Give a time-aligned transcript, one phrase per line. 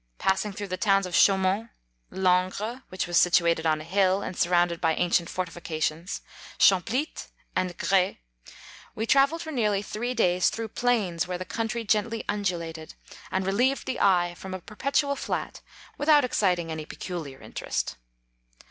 [0.17, 1.69] Passing through the towns of Chaumont,
[2.09, 6.21] Langres (which was situ ated on a hill, and surrounded by an cient fortifications),
[6.57, 8.19] Champlitte, and Gray,
[8.95, 12.95] we travelled for nearly three days through plains, where the coun try gently undulated,
[13.29, 15.61] and relieved the eye from a perpetual flat,
[15.99, 17.97] without ex citing any peculiar interest.